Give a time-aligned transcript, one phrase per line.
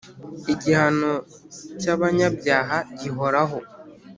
[0.53, 1.13] Igihano
[1.81, 3.59] cy’abanyabyaha gihoraho